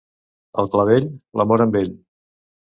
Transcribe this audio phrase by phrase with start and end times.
[0.63, 1.07] Al clavell,
[1.43, 1.95] l'amor amb ell.